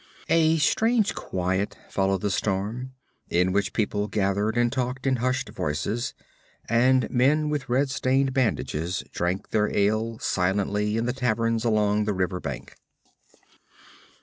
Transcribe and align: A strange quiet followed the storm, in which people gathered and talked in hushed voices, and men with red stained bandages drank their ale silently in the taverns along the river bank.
A 0.29 0.57
strange 0.57 1.13
quiet 1.13 1.77
followed 1.87 2.21
the 2.21 2.31
storm, 2.31 2.93
in 3.29 3.51
which 3.51 3.71
people 3.71 4.07
gathered 4.07 4.57
and 4.57 4.71
talked 4.73 5.05
in 5.05 5.17
hushed 5.17 5.49
voices, 5.49 6.15
and 6.67 7.07
men 7.11 7.49
with 7.51 7.69
red 7.69 7.91
stained 7.91 8.33
bandages 8.33 9.03
drank 9.11 9.51
their 9.51 9.69
ale 9.69 10.17
silently 10.17 10.97
in 10.97 11.05
the 11.05 11.13
taverns 11.13 11.63
along 11.63 12.05
the 12.05 12.13
river 12.15 12.39
bank. 12.39 12.73